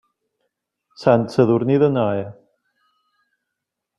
[1.01, 2.25] Sant Sadurní d'Anoia.